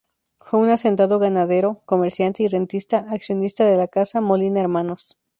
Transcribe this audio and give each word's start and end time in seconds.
Fue 0.39 0.57
un 0.59 0.71
hacendado 0.71 1.19
ganadero, 1.19 1.83
comerciante 1.85 2.41
y 2.41 2.47
rentista, 2.47 3.05
accionista 3.11 3.65
de 3.65 3.77
la 3.77 3.87
Casa 3.87 4.19
"Molina 4.19 4.59
Hermanos". 4.59 5.15